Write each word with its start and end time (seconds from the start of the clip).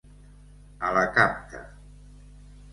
A 0.87 0.89
la 0.97 1.05
capta. 1.19 1.63